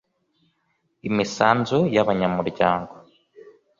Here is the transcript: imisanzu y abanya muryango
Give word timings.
imisanzu 1.07 1.79
y 1.95 1.97
abanya 2.01 2.27
muryango 2.37 2.93